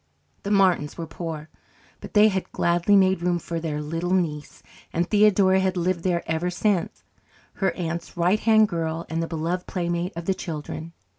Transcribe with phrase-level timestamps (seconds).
[0.41, 1.47] The Martins were poor,
[1.99, 6.23] but they had gladly made room for their little niece, and Theodora had lived there
[6.25, 7.03] ever since,
[7.61, 10.93] her aunt's right hand girl and the beloved playmate of the children.